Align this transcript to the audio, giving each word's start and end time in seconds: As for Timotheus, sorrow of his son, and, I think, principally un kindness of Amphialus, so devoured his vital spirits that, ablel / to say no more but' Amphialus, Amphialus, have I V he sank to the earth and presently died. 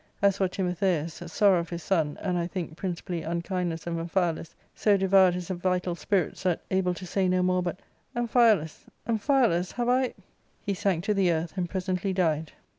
As 0.19 0.37
for 0.37 0.47
Timotheus, 0.47 1.21
sorrow 1.31 1.59
of 1.59 1.69
his 1.69 1.83
son, 1.83 2.17
and, 2.21 2.35
I 2.35 2.47
think, 2.47 2.75
principally 2.75 3.23
un 3.23 3.43
kindness 3.43 3.85
of 3.85 3.97
Amphialus, 3.99 4.55
so 4.73 4.97
devoured 4.97 5.35
his 5.35 5.49
vital 5.49 5.93
spirits 5.93 6.41
that, 6.41 6.67
ablel 6.71 6.95
/ 6.95 6.95
to 6.95 7.05
say 7.05 7.27
no 7.27 7.43
more 7.43 7.61
but' 7.61 7.79
Amphialus, 8.15 8.87
Amphialus, 9.07 9.73
have 9.73 9.89
I 9.89 10.07
V 10.07 10.13
he 10.63 10.73
sank 10.73 11.03
to 11.03 11.13
the 11.13 11.31
earth 11.31 11.53
and 11.55 11.69
presently 11.69 12.13
died. 12.13 12.51